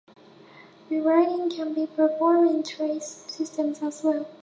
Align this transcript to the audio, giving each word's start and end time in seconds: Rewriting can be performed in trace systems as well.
Rewriting 0.89 1.51
can 1.51 1.75
be 1.75 1.85
performed 1.85 2.49
in 2.49 2.63
trace 2.63 3.05
systems 3.27 3.83
as 3.83 4.03
well. 4.03 4.25